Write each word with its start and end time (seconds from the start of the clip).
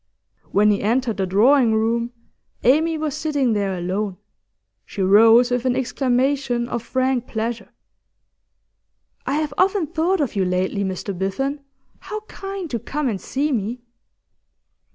When 0.49 0.71
he 0.71 0.81
entered 0.81 1.17
the 1.17 1.27
drawing 1.27 1.75
room 1.75 2.11
Amy 2.63 2.97
was 2.97 3.15
sitting 3.15 3.53
there 3.53 3.77
alone; 3.77 4.17
she 4.83 5.03
rose 5.03 5.51
with 5.51 5.63
an 5.65 5.75
exclamation 5.75 6.67
of 6.67 6.81
frank 6.81 7.27
pleasure. 7.27 7.69
'I 9.27 9.35
have 9.35 9.53
often 9.59 9.85
thought 9.85 10.19
of 10.19 10.35
you 10.35 10.43
lately, 10.43 10.83
Mr 10.83 11.15
Biffen. 11.15 11.59
How 11.99 12.21
kind 12.21 12.67
to 12.71 12.79
come 12.79 13.07
and 13.09 13.21
see 13.21 13.51
me! 13.51 13.81